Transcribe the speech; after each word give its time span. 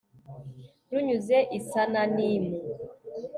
runyuze 0.91 1.37
i 1.57 1.59
sananimu 1.69 2.51